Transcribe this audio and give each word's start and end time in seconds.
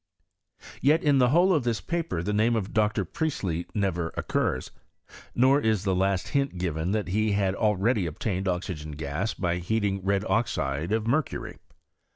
"flt««fty 0.57 0.57
T)P 0.57 0.65
CHEMIBTttT. 0.71 0.79
"^^^ 0.79 0.79
Yet 0.81 1.03
in 1.03 1.17
the 1.19 1.29
whole 1.29 1.53
of 1.53 1.63
tliis 1.63 1.85
paper 1.85 2.23
the 2.23 2.33
name 2.33 2.55
of 2.55 2.73
Dr. 2.73 3.05
Priestley 3.05 3.67
never 3.75 4.11
occurs, 4.17 4.71
nor 5.35 5.61
is 5.61 5.83
the 5.83 5.93
least 5.93 6.29
hint 6.29 6.57
girea 6.57 6.91
that 6.91 7.09
he 7.09 7.31
bad 7.35 7.53
already 7.53 8.07
obtained 8.07 8.47
oxygen 8.47 8.93
gas 8.93 9.35
by 9.35 9.57
heating 9.57 10.03
red 10.03 10.25
oxide 10.25 10.91
of 10.91 11.05
mercury. 11.05 11.59